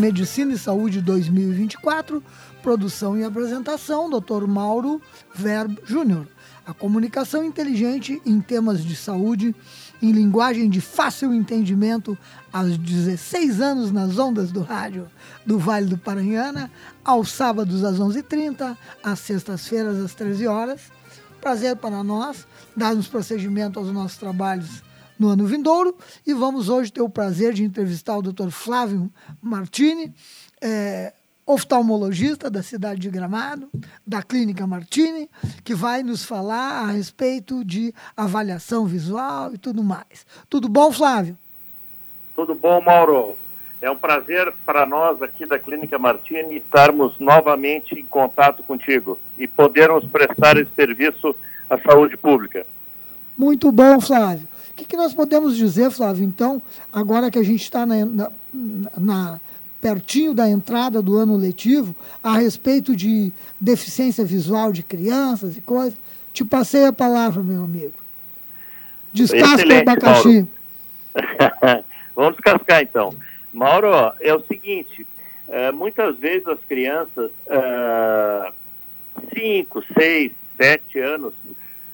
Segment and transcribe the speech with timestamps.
[0.00, 2.24] Medicina e Saúde 2024,
[2.62, 4.46] produção e apresentação, Dr.
[4.46, 4.98] Mauro
[5.34, 6.26] Verb Júnior.
[6.66, 9.54] A comunicação inteligente em temas de saúde,
[10.00, 12.16] em linguagem de fácil entendimento,
[12.50, 15.06] aos 16 anos nas ondas do rádio
[15.44, 16.70] do Vale do Paranhana,
[17.04, 20.80] aos sábados às 11h30, às sextas-feiras às 13 horas.
[21.42, 24.82] Prazer para nós, darmos prosseguimento aos nossos trabalhos
[25.20, 25.94] no ano vindouro.
[26.26, 28.48] E vamos hoje ter o prazer de entrevistar o Dr.
[28.48, 30.12] Flávio Martini,
[30.60, 31.12] é,
[31.46, 33.68] oftalmologista da cidade de Gramado,
[34.06, 35.28] da Clínica Martini,
[35.62, 40.26] que vai nos falar a respeito de avaliação visual e tudo mais.
[40.48, 41.36] Tudo bom, Flávio?
[42.34, 43.36] Tudo bom, Mauro.
[43.82, 49.48] É um prazer para nós aqui da Clínica Martini estarmos novamente em contato contigo e
[49.48, 51.34] podermos prestar esse serviço
[51.68, 52.66] à saúde pública.
[53.36, 54.49] Muito bom, Flávio
[54.80, 56.60] que, que nós podemos dizer, Flávio, então,
[56.92, 58.30] agora que a gente está na, na,
[58.98, 59.40] na,
[59.80, 65.98] pertinho da entrada do ano letivo, a respeito de deficiência visual de crianças e coisas?
[66.32, 67.94] Te passei a palavra, meu amigo.
[69.12, 70.46] Descasca o abacaxi.
[72.14, 73.14] Vamos descascar, então.
[73.52, 73.88] Mauro,
[74.20, 75.06] é o seguinte,
[75.48, 77.30] é, muitas vezes as crianças,
[79.34, 81.34] 5, 6, 7 anos,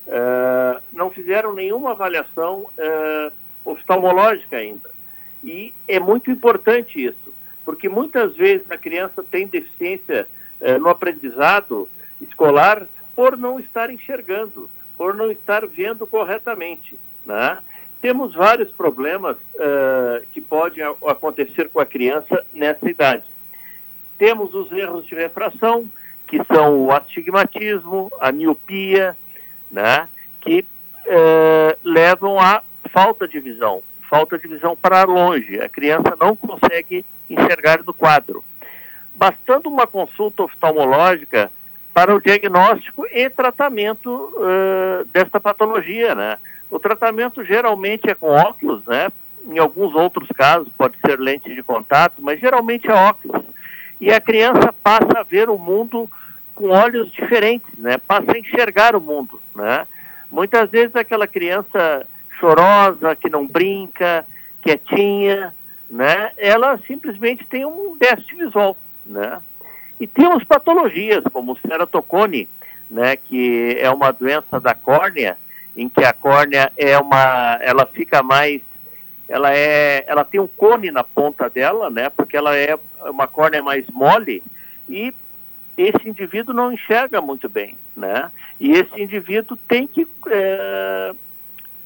[0.07, 3.33] uh, não fizeram nenhuma avaliação uh,
[3.65, 4.89] oftalmológica ainda.
[5.43, 10.27] E é muito importante isso, porque muitas vezes a criança tem deficiência
[10.61, 11.89] uh, no aprendizado
[12.21, 16.99] escolar por não estar enxergando, por não estar vendo corretamente.
[17.25, 17.59] Né?
[18.01, 19.37] Temos vários problemas
[20.33, 23.25] que podem acontecer com a criança nessa idade.
[24.19, 25.89] Temos os erros de refração,
[26.27, 29.17] que são o astigmatismo, a miopia,
[29.71, 30.09] né,
[30.41, 30.65] que
[31.07, 35.61] é, levam à falta de visão, falta de visão para longe.
[35.61, 38.45] A criança não consegue enxergar no quadro.
[39.15, 41.51] Bastando uma consulta oftalmológica
[41.93, 46.37] para o diagnóstico e tratamento uh, desta patologia, né?
[46.71, 49.09] O tratamento geralmente é com óculos, né?
[49.49, 53.43] Em alguns outros casos pode ser lente de contato, mas geralmente é óculos.
[53.99, 56.11] E a criança passa a ver o mundo
[56.57, 57.99] com olhos diferentes, né?
[57.99, 59.87] Passa a enxergar o mundo, né?
[60.33, 62.05] Muitas vezes aquela criança
[62.41, 64.27] chorosa, que não brinca,
[64.63, 65.55] quietinha,
[65.89, 66.33] né?
[66.37, 69.41] Ela simplesmente tem um déficit visual, né?
[70.01, 72.49] E temos patologias como ceratocone,
[72.91, 73.17] né?
[73.17, 75.37] Que é uma doença da córnea,
[75.77, 78.63] em que a córnea é uma, ela fica mais,
[79.29, 82.09] ela é, ela tem um cone na ponta dela, né?
[82.09, 84.43] Porque ela é uma córnea mais mole
[84.89, 85.13] e
[85.77, 88.31] esse indivíduo não enxerga muito bem, né?
[88.59, 91.15] E esse indivíduo tem que é,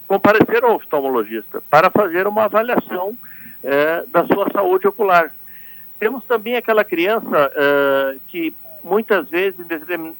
[0.07, 3.17] comparecer ao oftalmologista para fazer uma avaliação
[3.63, 5.35] é, da sua saúde ocular.
[5.99, 9.67] Temos também aquela criança é, que muitas vezes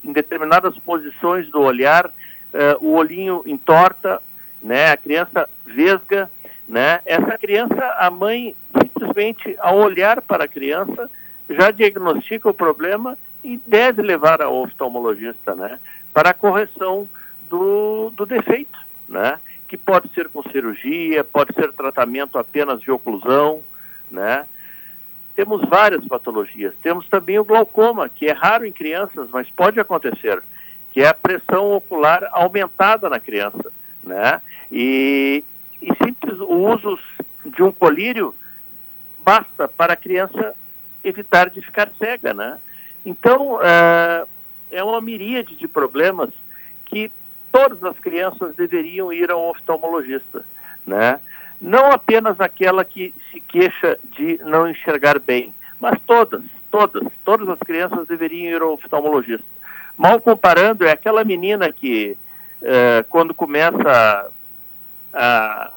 [0.03, 2.11] em determinadas posições do olhar
[2.53, 4.21] é, o olhinho entorta,
[4.61, 4.91] né?
[4.91, 6.29] A criança vesga,
[6.67, 6.99] né?
[7.05, 11.09] Essa criança, a mãe simplesmente ao olhar para a criança
[11.49, 15.79] já diagnostica o problema e deve levar ao oftalmologista, né,
[16.13, 17.07] para a correção
[17.49, 18.77] do, do defeito,
[19.07, 23.61] né, que pode ser com cirurgia, pode ser tratamento apenas de oclusão,
[24.09, 24.45] né.
[25.33, 26.73] Temos várias patologias.
[26.83, 30.43] Temos também o glaucoma, que é raro em crianças, mas pode acontecer,
[30.91, 33.71] que é a pressão ocular aumentada na criança,
[34.03, 34.41] né.
[34.71, 35.43] E,
[35.81, 36.99] e simples o uso
[37.45, 38.35] de um colírio
[39.23, 40.53] basta para a criança
[41.03, 42.59] evitar de ficar cega, né?
[43.05, 44.25] Então, é,
[44.71, 46.29] é uma miríade de problemas
[46.85, 47.11] que
[47.51, 50.43] todas as crianças deveriam ir ao oftalmologista,
[50.85, 51.19] né?
[51.59, 57.59] Não apenas aquela que se queixa de não enxergar bem, mas todas, todas, todas as
[57.59, 59.45] crianças deveriam ir ao oftalmologista.
[59.97, 62.17] Mal comparando, é aquela menina que,
[62.61, 64.31] é, quando começa
[65.13, 65.71] a,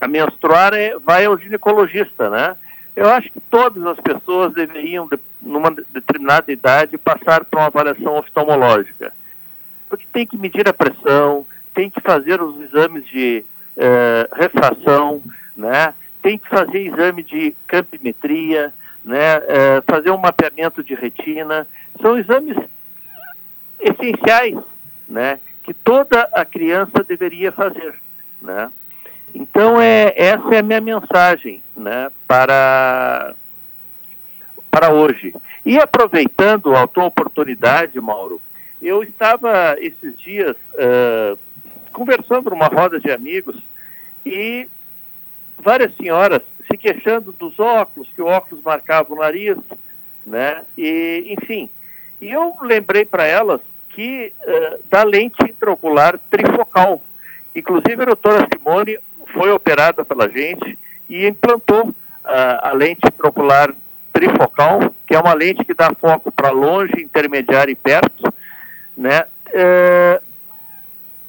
[0.00, 2.56] a menstruar, é, vai ao ginecologista, né?
[2.98, 5.08] Eu acho que todas as pessoas deveriam,
[5.40, 9.12] numa determinada idade, passar por uma avaliação oftalmológica.
[9.88, 13.44] Porque tem que medir a pressão, tem que fazer os exames de
[13.76, 15.22] eh, refração,
[15.56, 15.94] né?
[16.20, 18.74] tem que fazer exame de campimetria,
[19.04, 19.36] né?
[19.46, 21.68] Eh, fazer um mapeamento de retina.
[22.02, 22.56] São exames
[23.78, 24.58] essenciais
[25.08, 25.38] né?
[25.62, 27.94] que toda a criança deveria fazer.
[28.42, 28.68] Né?
[29.32, 33.34] Então, é, essa é a minha mensagem né, para,
[34.70, 35.34] para hoje.
[35.64, 38.40] E aproveitando a tua oportunidade, Mauro,
[38.80, 41.38] eu estava esses dias uh,
[41.92, 43.56] conversando numa roda de amigos
[44.24, 44.68] e
[45.58, 49.56] várias senhoras se queixando dos óculos, que o óculos marcava o nariz,
[50.24, 50.64] né?
[50.76, 51.68] E, enfim,
[52.20, 57.02] e eu lembrei para elas que uh, da lente intraocular trifocal.
[57.54, 58.98] Inclusive a doutora Simone
[59.32, 63.74] foi operada pela gente e implantou uh, a lente intraocular
[64.12, 68.32] trifocal, que é uma lente que dá foco para longe, intermediário e perto,
[68.96, 70.22] né, uh,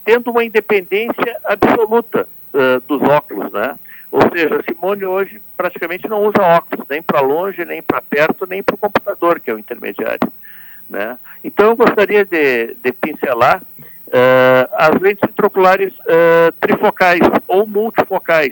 [0.04, 3.78] tendo uma independência absoluta uh, dos óculos, né?
[4.12, 8.48] Ou seja, a Simone hoje praticamente não usa óculos, nem para longe, nem para perto,
[8.48, 10.34] nem para o computador, que é o intermediário.
[10.90, 11.16] Né?
[11.44, 13.62] Então eu gostaria de, de pincelar
[14.10, 18.50] Uh, as lentes intraoculares uh, trifocais ou multifocais,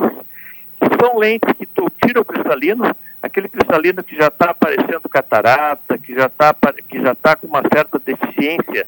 [1.00, 6.14] são lentes que tu tira o cristalino, aquele cristalino que já está aparecendo catarata, que
[6.14, 6.56] já está
[6.88, 8.88] que já tá com uma certa deficiência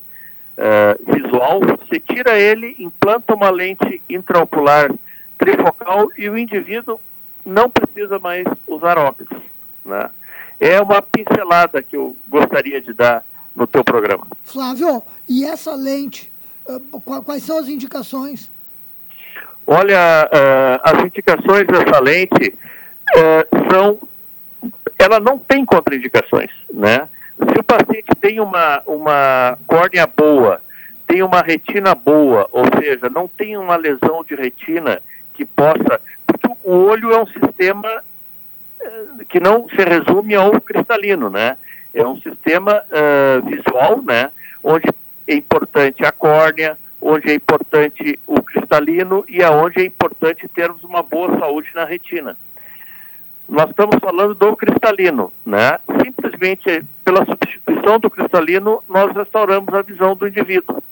[0.57, 4.91] uh, visual, você tira ele, implanta uma lente intraocular
[5.37, 6.99] trifocal e o indivíduo
[7.45, 9.41] não precisa mais usar óculos.
[9.85, 10.09] Né?
[10.59, 13.23] É uma pincelada que eu gostaria de dar
[13.55, 14.27] no teu programa.
[14.43, 16.31] Flávio, e essa lente,
[16.67, 16.79] eh,
[17.25, 18.51] quais são as indicações?
[19.71, 22.57] Olha, uh, as indicações dessa lente
[23.15, 23.99] uh, são,
[24.97, 27.07] ela não tem contraindicações, né?
[27.37, 30.59] Se o paciente tem uma, uma córnea boa,
[31.05, 34.99] tem uma retina boa, ou seja, não tem uma lesão de retina
[35.35, 36.01] que possa.
[36.25, 38.03] Porque o olho é um sistema
[38.81, 41.55] eh, que não se resume ao cristalino, né?
[41.93, 44.31] É um sistema uh, visual, né?
[44.63, 44.89] Onde
[45.27, 46.75] é importante a córnea,
[47.09, 52.37] onde é importante o cristalino e aonde é importante termos uma boa saúde na retina.
[53.47, 55.79] Nós estamos falando do cristalino, né?
[56.05, 60.83] Simplesmente pela substituição do cristalino, nós restauramos a visão do indivíduo.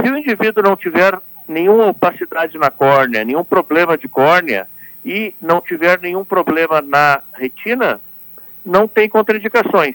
[0.00, 4.66] Se o indivíduo não tiver nenhuma opacidade na córnea, nenhum problema de córnea
[5.04, 8.00] e não tiver nenhum problema na retina,
[8.64, 9.94] não tem contraindicações.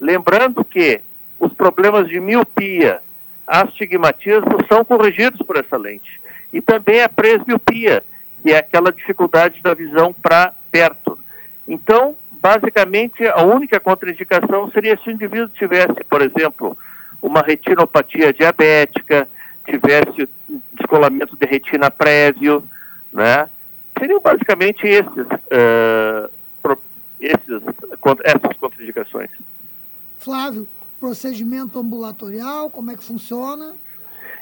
[0.00, 1.02] Lembrando que
[1.38, 3.02] os problemas de miopia,
[3.50, 6.20] astigmatismo são corrigidos por essa lente.
[6.52, 8.04] E também a presbiopia,
[8.42, 11.18] que é aquela dificuldade da visão para perto.
[11.66, 16.78] Então, basicamente, a única contraindicação seria se o indivíduo tivesse, por exemplo,
[17.20, 19.28] uma retinopatia diabética,
[19.66, 20.28] tivesse
[20.72, 22.64] descolamento de retina prévio,
[23.12, 23.48] né?
[23.98, 26.78] Seriam basicamente esses, uh,
[27.20, 27.62] esses,
[28.24, 29.30] essas contraindicações.
[30.18, 30.66] Flávio,
[31.00, 33.74] procedimento ambulatorial, como é que funciona?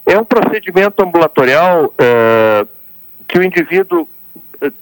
[0.04, 2.68] É um procedimento ambulatorial uh,
[3.26, 4.08] que o indivíduo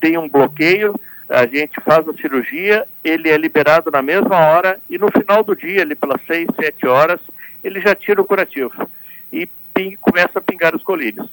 [0.00, 4.96] tem um bloqueio, a gente faz a cirurgia, ele é liberado na mesma hora e
[4.96, 7.20] no final do dia, ali pelas seis, sete horas,
[7.62, 8.72] ele já tira o curativo
[9.32, 11.28] e ping, começa a pingar os colírios.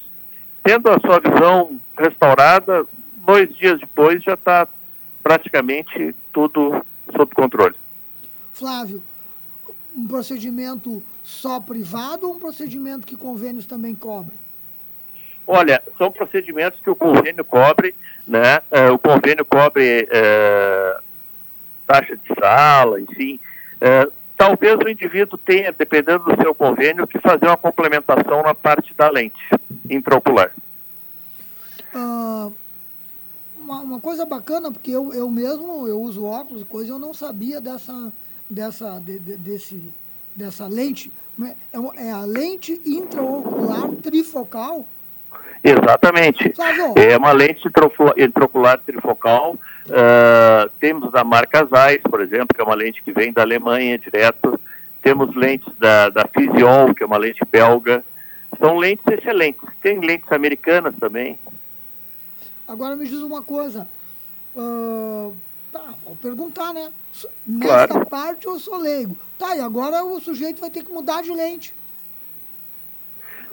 [0.63, 2.85] Tendo a sua visão restaurada,
[3.17, 4.67] dois dias depois já está
[5.21, 6.83] praticamente tudo
[7.15, 7.75] sob controle.
[8.51, 9.03] Flávio,
[9.95, 14.37] um procedimento só privado ou um procedimento que convênios também cobrem?
[15.45, 17.93] Olha, são procedimentos que o convênio cobre,
[18.27, 18.61] né?
[18.71, 20.97] É, o convênio cobre é,
[21.85, 23.39] taxa de sala, enfim.
[23.81, 24.07] É,
[24.37, 29.09] talvez o indivíduo tenha, dependendo do seu convênio, que fazer uma complementação na parte da
[29.09, 29.41] lente
[29.89, 30.51] intraocular.
[31.93, 32.49] Ah,
[33.57, 37.13] uma, uma, coisa bacana, porque eu, eu mesmo eu uso óculos e coisa, eu não
[37.13, 38.11] sabia dessa,
[38.49, 39.81] dessa, de, de, desse,
[40.35, 41.11] dessa lente.
[41.41, 44.87] É, é a lente intraocular trifocal?
[45.63, 46.53] Exatamente.
[46.95, 47.67] É uma lente
[48.17, 53.33] intraocular trifocal Uh, temos da marca Zeiss, por exemplo, que é uma lente que vem
[53.33, 54.59] da Alemanha direto.
[55.01, 58.03] Temos lentes da, da Physion, que é uma lente belga.
[58.59, 59.67] São lentes excelentes.
[59.81, 61.37] Tem lentes americanas também.
[62.65, 63.87] Agora me diz uma coisa.
[64.55, 65.35] Uh,
[65.73, 66.91] tá, vou perguntar, né?
[67.45, 68.05] Nessa claro.
[68.05, 69.17] parte eu sou leigo.
[69.37, 71.73] Tá, e agora o sujeito vai ter que mudar de lente.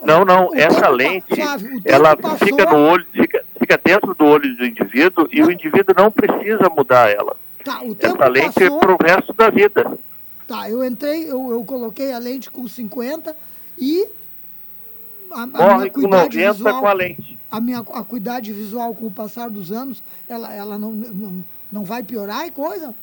[0.02, 1.40] Não, não, o essa lente,
[1.84, 2.46] ela passou...
[2.46, 6.70] fica no olho, fica, fica dentro do olho do indivíduo e o indivíduo não precisa
[6.74, 7.36] mudar ela.
[7.64, 8.76] Tá, essa lente passou...
[8.76, 9.98] é para o resto da vida.
[10.46, 13.36] Tá, eu entrei, eu, eu coloquei a lente com 50
[13.78, 14.08] e
[15.30, 17.38] a, a Morre com 90 visual, com a lente.
[17.50, 21.84] A minha a cuidade visual com o passar dos anos, ela, ela não, não, não
[21.84, 22.94] vai piorar e coisa?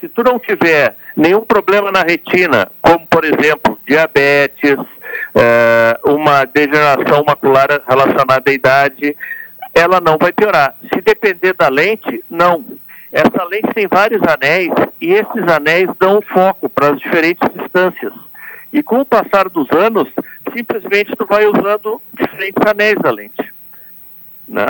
[0.00, 4.78] Se tu não tiver nenhum problema na retina, como por exemplo diabetes,
[5.34, 9.16] é, uma degeneração macular relacionada à idade,
[9.74, 10.74] ela não vai piorar.
[10.92, 12.64] Se depender da lente, não.
[13.12, 18.12] Essa lente tem vários anéis e esses anéis dão foco para as diferentes distâncias.
[18.72, 20.08] E com o passar dos anos,
[20.56, 23.52] simplesmente tu vai usando diferentes anéis da lente.
[24.48, 24.66] Né?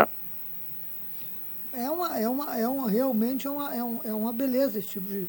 [1.72, 4.88] É uma, é uma, é uma, realmente é uma, é, um, é uma beleza esse
[4.88, 5.28] tipo de.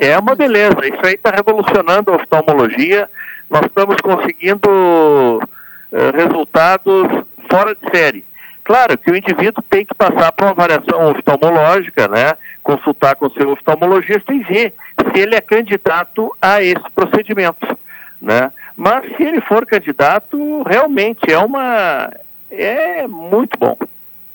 [0.00, 0.76] é uma beleza.
[0.82, 3.08] Isso aí está revolucionando a oftalmologia
[3.48, 8.24] nós estamos conseguindo uh, resultados fora de série.
[8.64, 12.32] Claro que o indivíduo tem que passar por uma avaliação oftalmológica, né?
[12.62, 17.78] consultar com o seu oftalmologista e ver se ele é candidato a esse procedimento.
[18.20, 18.50] Né?
[18.76, 22.10] Mas se ele for candidato, realmente é uma.
[22.50, 23.76] é muito bom.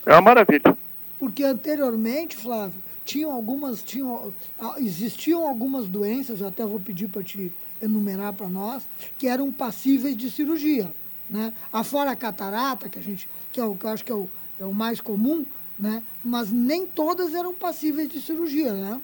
[0.06, 0.78] É uma maravilha.
[1.22, 3.84] Porque anteriormente, Flávio, tinham algumas.
[3.84, 9.52] Tinham, ah, existiam algumas doenças, até vou pedir para te enumerar para nós, que eram
[9.52, 10.92] passíveis de cirurgia.
[11.30, 11.54] Né?
[11.72, 14.28] Afora a catarata, que, a gente, que, é o, que eu acho que é o,
[14.60, 15.46] é o mais comum,
[15.78, 16.02] né?
[16.26, 18.74] mas nem todas eram passíveis de cirurgia.
[18.74, 19.00] Né?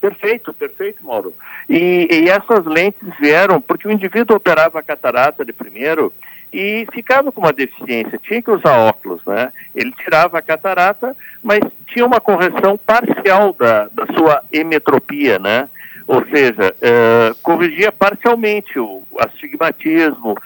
[0.00, 1.34] Perfeito, perfeito, Mauro.
[1.68, 6.10] E, e, essas lentes vieram porque o indivíduo operava a catarata de primeiro
[6.52, 9.52] e ficava com uma deficiência, tinha que usar óculos, né?
[9.74, 15.68] Ele tirava a catarata, mas tinha uma correção parcial da, da sua emetropia, né?
[16.06, 20.36] Ou seja, uh, corrigia parcialmente o astigmatismo,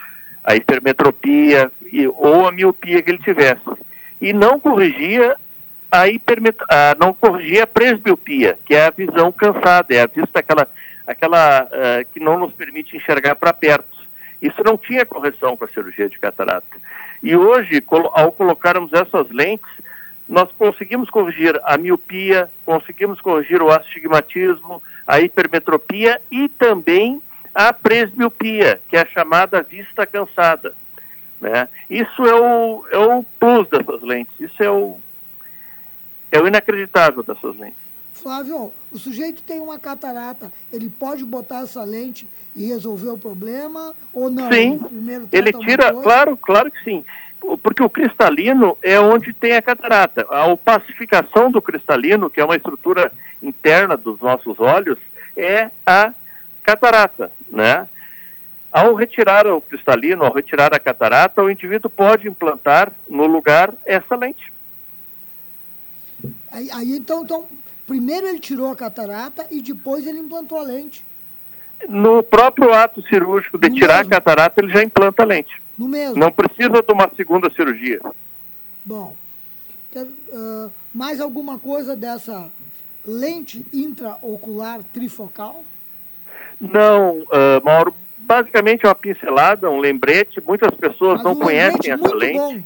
[0.43, 3.61] a hipermetropia e, ou a miopia que ele tivesse.
[4.21, 5.35] E não corrigia
[5.91, 6.57] a hipermet
[6.99, 10.67] não corrigia a presbiopia, que é a visão cansada, é a vista aquela,
[11.05, 13.96] aquela uh, que não nos permite enxergar para perto.
[14.41, 16.77] Isso não tinha correção com a cirurgia de catarata.
[17.23, 19.69] E hoje, ao colocarmos essas lentes,
[20.27, 27.21] nós conseguimos corrigir a miopia, conseguimos corrigir o astigmatismo, a hipermetropia e também
[27.55, 30.75] a presbiopia, que é a chamada vista cansada.
[31.39, 31.67] Né?
[31.89, 34.99] Isso é o, é o plus dessas lentes, isso é o,
[36.31, 37.87] é o inacreditável dessas lentes.
[38.13, 42.27] Flávio, o sujeito tem uma catarata, ele pode botar essa lente
[42.57, 44.51] e resolver o problema ou não?
[44.51, 44.79] Sim,
[45.31, 47.05] ele tira, claro, claro que sim.
[47.61, 50.25] Porque o cristalino é onde tem a catarata.
[50.27, 53.11] A opacificação do cristalino, que é uma estrutura
[53.41, 54.97] interna dos nossos olhos,
[55.37, 56.13] é a
[56.63, 57.87] catarata, né?
[58.71, 64.15] Ao retirar o cristalino, ao retirar a catarata, o indivíduo pode implantar no lugar essa
[64.15, 64.51] lente.
[66.51, 67.45] Aí, aí então, então,
[67.85, 71.06] primeiro ele tirou a catarata e depois ele implantou a lente.
[71.87, 74.13] No próprio ato cirúrgico de no tirar mesmo.
[74.13, 75.61] a catarata, ele já implanta a lente.
[75.77, 76.17] No mesmo.
[76.17, 77.99] Não precisa de uma segunda cirurgia.
[78.83, 79.15] Bom,
[79.95, 82.49] uh, mais alguma coisa dessa
[83.05, 85.63] lente intraocular trifocal?
[86.59, 90.41] Não, uh, Mauro, basicamente é uma pincelada, um lembrete.
[90.45, 92.37] Muitas pessoas Mas não um conhecem essa lente.
[92.37, 92.63] Bom.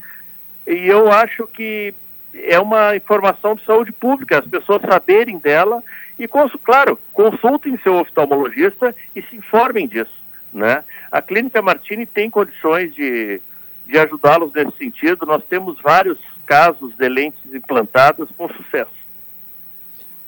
[0.66, 1.94] E eu acho que
[2.34, 5.82] é uma informação de saúde pública, as pessoas saberem dela
[6.22, 6.28] e,
[6.62, 10.12] claro, consultem seu oftalmologista e se informem disso.
[10.52, 10.84] Né?
[11.10, 13.40] A Clínica Martini tem condições de,
[13.86, 15.26] de ajudá-los nesse sentido.
[15.26, 18.92] Nós temos vários casos de lentes implantadas com sucesso.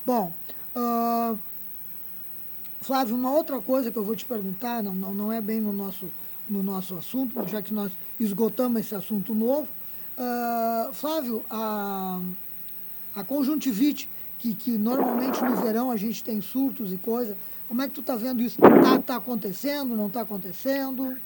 [0.05, 0.33] Bom,
[0.75, 1.39] uh,
[2.81, 5.73] Flávio, uma outra coisa que eu vou te perguntar, não, não, não é bem no
[5.73, 6.11] nosso,
[6.49, 9.69] no nosso assunto, já que nós esgotamos esse assunto novo.
[10.19, 12.21] Uh, Flávio, a,
[13.15, 14.09] a conjuntivite
[14.45, 17.35] que, que normalmente no verão a gente tem surtos e coisa.
[17.67, 18.59] Como é que tu está vendo isso?
[18.63, 21.17] Está tá acontecendo, não está acontecendo?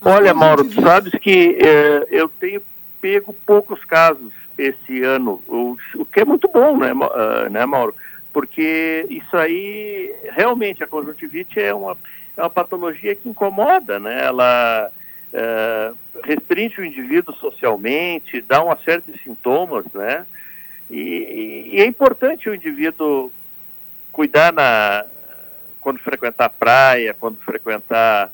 [0.00, 2.62] As Olha, Mauro, tu sabes que eh, eu tenho
[3.00, 7.94] pego poucos casos esse ano, o, o que é muito bom, né, uh, né, Mauro?
[8.32, 11.96] Porque isso aí, realmente, a conjuntivite é uma,
[12.36, 14.24] é uma patologia que incomoda, né?
[14.24, 14.90] Ela
[15.32, 20.24] uh, restringe o indivíduo socialmente, dá uma série de sintomas, né?
[20.90, 23.32] E, e, é importante o indivíduo
[24.12, 25.04] cuidar na,
[25.80, 28.30] quando frequentar praia, quando frequentar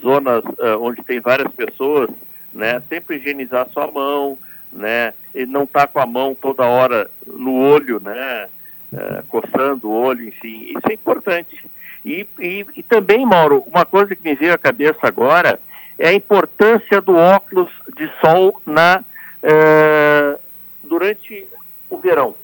[0.00, 2.10] zonas uh, onde tem várias pessoas,
[2.52, 2.82] né?
[2.88, 4.38] Sempre higienizar sua mão,
[4.72, 5.12] né?
[5.34, 8.48] E não estar tá com a mão toda hora no olho, né?
[8.92, 11.64] Uh, coçando o olho, enfim, isso é importante.
[12.04, 15.58] E, e, e, também, Mauro, uma coisa que me veio à cabeça agora
[15.98, 19.02] é a importância do óculos de sol na,
[19.42, 20.40] uh,
[20.82, 21.46] durante
[21.92, 22.34] o verão.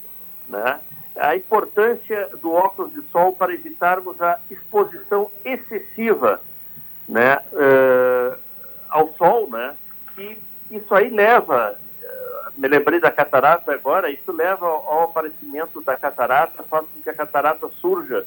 [0.46, 0.78] Né?
[1.16, 6.40] A importância do óculos de sol para evitarmos a exposição excessiva
[7.08, 8.38] né, uh,
[8.90, 9.74] ao sol, né,
[10.14, 10.38] que
[10.70, 16.62] isso aí leva, uh, me lembrei da catarata agora, isso leva ao, aparecimento da catarata,
[16.64, 18.26] faz com que a catarata surja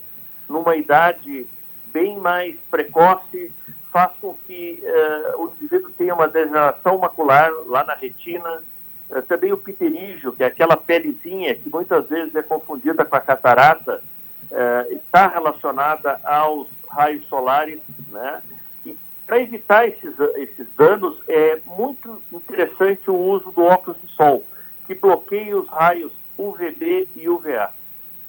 [0.49, 1.45] numa idade
[1.93, 3.53] bem mais precoce,
[3.91, 8.63] faz com que uh, o indivíduo tenha uma degeneração macular lá na retina,
[9.11, 13.19] é, também o pterígio, que é aquela pelezinha que muitas vezes é confundida com a
[13.19, 14.01] catarata,
[14.49, 18.41] é, está relacionada aos raios solares, né?
[18.85, 24.45] E para evitar esses, esses danos, é muito interessante o uso do óculos de sol,
[24.87, 27.69] que bloqueia os raios UVB e UVA.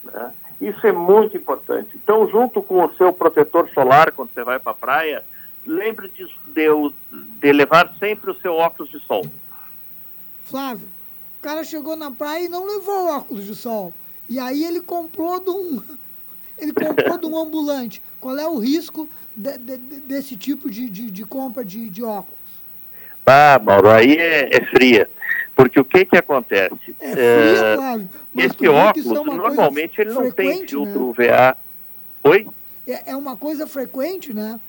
[0.03, 0.33] Né?
[0.61, 1.89] Isso é muito importante.
[1.95, 5.23] Então, junto com o seu protetor solar, quando você vai para a praia,
[5.65, 6.67] lembre de, de,
[7.11, 9.25] de levar sempre o seu óculos de sol.
[10.45, 10.87] Flávio,
[11.39, 13.93] o cara chegou na praia e não levou óculos de sol.
[14.29, 15.81] E aí ele comprou de um.
[16.55, 18.01] Ele comprou de um ambulante.
[18.21, 22.39] Qual é o risco de, de, desse tipo de, de, de compra de, de, óculos?
[23.25, 25.09] Ah, Mauro, aí é, é, fria.
[25.55, 26.95] Porque o que que acontece?
[27.01, 28.09] É fria, é, Flávio.
[28.37, 31.27] esse óculos, é normalmente, ele não tem filtro né?
[31.27, 31.57] VA.
[32.23, 32.47] Oi?
[32.87, 34.59] É, é uma coisa frequente, né?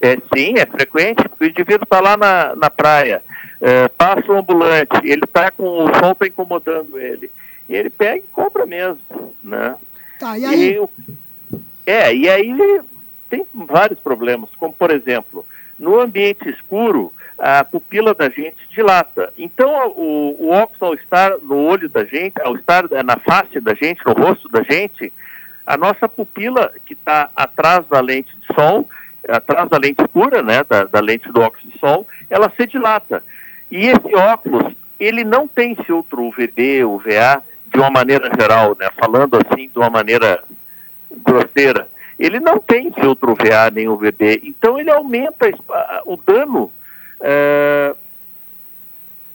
[0.00, 1.24] É, sim, é frequente.
[1.40, 3.22] O indivíduo está lá na, na praia
[3.64, 7.30] é, passa o ambulante, ele está com o sol está incomodando ele.
[7.66, 9.00] E ele pega e compra mesmo,
[9.42, 9.74] né?
[10.20, 10.76] Tá, e aí?
[10.76, 12.82] E, é, e aí
[13.30, 15.46] tem vários problemas, como por exemplo,
[15.78, 19.32] no ambiente escuro, a pupila da gente dilata.
[19.38, 23.72] Então, o, o óculos, ao estar no olho da gente, ao estar na face da
[23.72, 25.10] gente, no rosto da gente,
[25.66, 28.86] a nossa pupila, que está atrás da lente de sol,
[29.26, 33.24] atrás da lente escura, né, da, da lente do óculos de sol, ela se dilata.
[33.74, 39.34] E esse óculos, ele não tem filtro UVB, UVA, de uma maneira geral, né, falando
[39.34, 40.44] assim de uma maneira
[41.10, 41.88] grosseira.
[42.16, 45.50] Ele não tem filtro UVA nem UVB, então ele aumenta
[46.06, 46.70] o dano
[47.20, 47.96] é,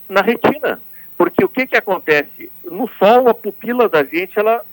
[0.08, 0.80] na retina.
[1.18, 2.50] Porque o que, que acontece?
[2.64, 4.64] No sol, a pupila da gente ela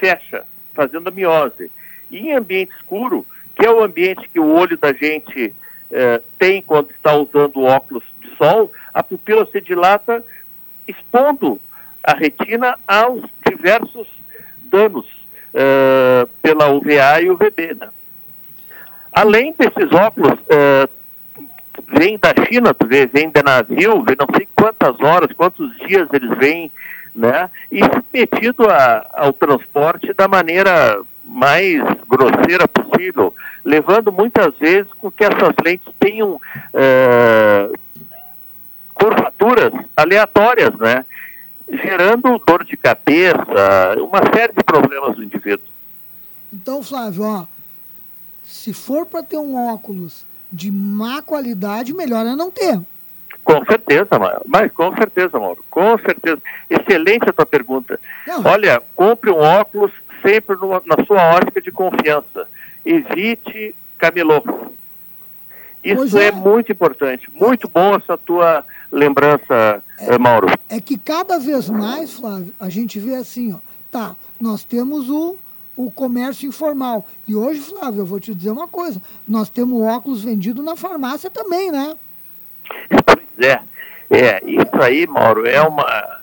[0.00, 1.70] fecha, fazendo a miose.
[2.10, 5.54] E em ambiente escuro, que é o ambiente que o olho da gente
[5.88, 10.24] é, tem quando está usando óculos de sol, a pupila se dilata,
[10.86, 11.60] expondo
[12.02, 14.06] a retina aos diversos
[14.62, 15.06] danos
[15.54, 17.74] é, pela UVA e UVB.
[17.78, 17.88] Né?
[19.12, 20.88] Além desses óculos, uh,
[21.88, 26.08] vem da China, tu vê, vem de navio, vem não sei quantas horas, quantos dias
[26.12, 26.70] eles vêm,
[27.14, 27.50] né?
[27.70, 35.24] E submetido a, ao transporte da maneira mais grosseira possível, levando muitas vezes com que
[35.24, 37.78] essas lentes tenham uh,
[38.98, 41.04] curvaturas aleatórias, né?
[41.70, 45.66] Gerando dor de cabeça, uma série de problemas no indivíduo.
[46.52, 47.46] Então, Flávio, ó,
[48.44, 52.80] se for para ter um óculos de má qualidade, melhor é não ter.
[53.44, 54.08] Com certeza,
[54.46, 56.40] mas com certeza, Mauro, com certeza.
[56.68, 58.00] Excelente a tua pergunta.
[58.26, 58.44] Não.
[58.44, 62.46] Olha, compre um óculos sempre numa, na sua ótica de confiança.
[62.84, 64.42] Evite camelô.
[65.82, 66.26] Isso é.
[66.26, 66.32] é.
[66.32, 67.30] muito importante.
[67.34, 70.48] Muito bom essa tua lembrança, é, eh, Mauro.
[70.68, 73.58] É que cada vez mais, Flávio, a gente vê assim, ó,
[73.90, 75.36] tá, nós temos o
[75.78, 77.06] o comércio informal.
[77.26, 81.30] E hoje, Flávio, eu vou te dizer uma coisa: nós temos óculos vendido na farmácia
[81.30, 81.96] também, né?
[83.06, 83.60] Pois é.
[84.10, 86.17] É, isso aí, Mauro, é uma,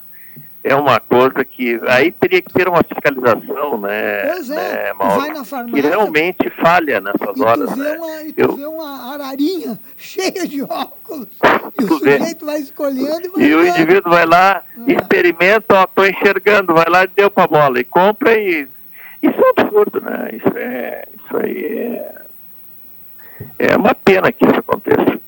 [0.67, 4.25] é uma coisa que aí teria que ter uma fiscalização, né?
[4.33, 5.81] Pois é, né, Mauro, vai na farmácia.
[5.83, 7.69] Que realmente falha nessas horas.
[7.69, 7.97] Tu vê né?
[7.99, 8.55] uma, e tu eu...
[8.55, 11.27] vê uma ararinha cheia de óculos.
[11.79, 12.51] E tu o sujeito vê.
[12.51, 13.43] vai escolhendo e vai.
[13.43, 14.91] E o indivíduo vai lá, é.
[14.93, 17.79] experimenta, ó, tô enxergando, vai lá e deu pra bola.
[17.79, 18.67] E compra e
[19.21, 20.29] isso é absurdo, né?
[20.33, 21.75] Isso, é, isso aí
[23.59, 25.19] é, é uma pena que isso aconteça.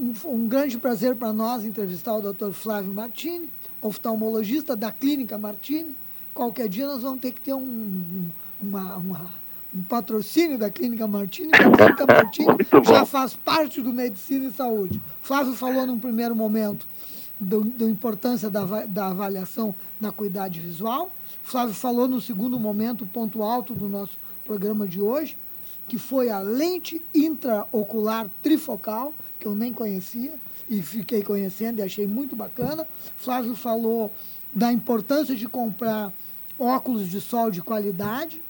[0.00, 2.52] Um, um grande prazer para nós entrevistar o Dr.
[2.52, 3.50] Flávio Martini,
[3.82, 5.94] oftalmologista da Clínica Martini.
[6.32, 9.30] Qualquer dia nós vamos ter que ter um, uma, uma,
[9.74, 11.50] um patrocínio da Clínica Martini.
[11.52, 15.00] A Clínica Martini já faz parte do Medicina e Saúde.
[15.20, 16.86] Flávio falou num primeiro momento
[17.38, 21.10] da importância da, da avaliação na cuidade visual
[21.42, 25.36] Flávio falou no segundo momento, o ponto alto do nosso programa de hoje,
[25.88, 30.34] que foi a lente intraocular trifocal, que eu nem conhecia
[30.72, 32.88] e fiquei conhecendo e achei muito bacana.
[33.18, 34.10] Flávio falou
[34.54, 36.10] da importância de comprar
[36.58, 38.40] óculos de sol de qualidade.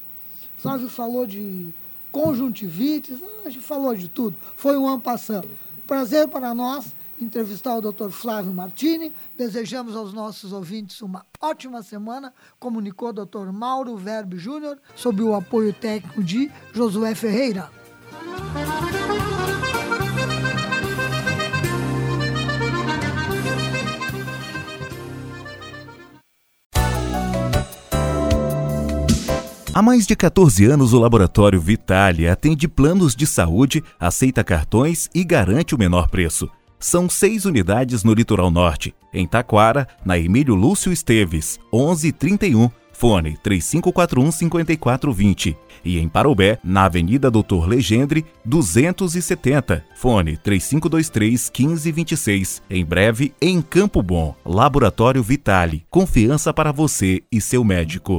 [0.56, 1.74] Flávio falou de
[2.12, 4.36] conjuntivites, a gente falou de tudo.
[4.54, 5.50] Foi um ano passando.
[5.84, 8.10] Prazer para nós entrevistar o Dr.
[8.10, 9.12] Flávio Martini.
[9.36, 12.32] Desejamos aos nossos ouvintes uma ótima semana.
[12.60, 13.50] Comunicou o Dr.
[13.52, 17.81] Mauro Verbe Júnior, sob o apoio técnico de Josué Ferreira.
[29.74, 35.24] Há mais de 14 anos, o Laboratório Vitale atende planos de saúde, aceita cartões e
[35.24, 36.46] garante o menor preço.
[36.78, 38.94] São seis unidades no litoral norte.
[39.14, 45.56] Em Taquara, na Emílio Lúcio Esteves, 1131, fone 3541-5420.
[45.82, 52.60] E em Parobé, na Avenida Doutor Legendre, 270, fone 3523-1526.
[52.68, 55.82] Em breve, em Campo Bom, Laboratório Vitale.
[55.88, 58.18] Confiança para você e seu médico.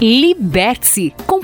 [0.00, 1.12] Liberte-se!
[1.26, 1.43] Com